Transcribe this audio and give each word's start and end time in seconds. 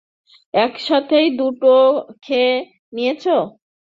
একসাথেই 0.53 1.27
দুটো 1.37 1.73
খেয়ে 2.21 2.53
নিয়েছো। 2.93 3.37